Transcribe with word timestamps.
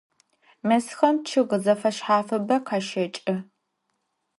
Mezxem 0.67 1.15
ççıg 1.27 1.49
zefeşshafıbe 1.63 2.57
khaşeç'ı. 2.67 3.35